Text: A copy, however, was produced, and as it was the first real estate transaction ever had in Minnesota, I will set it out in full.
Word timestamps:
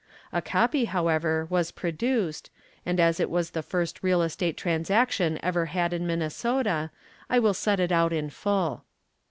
A 0.33 0.41
copy, 0.41 0.85
however, 0.85 1.45
was 1.51 1.69
produced, 1.69 2.49
and 2.87 2.99
as 2.99 3.19
it 3.19 3.29
was 3.29 3.51
the 3.51 3.61
first 3.61 4.01
real 4.01 4.23
estate 4.23 4.57
transaction 4.57 5.37
ever 5.43 5.67
had 5.67 5.93
in 5.93 6.07
Minnesota, 6.07 6.89
I 7.29 7.37
will 7.37 7.53
set 7.53 7.79
it 7.79 7.91
out 7.91 8.11
in 8.11 8.31
full. 8.31 8.83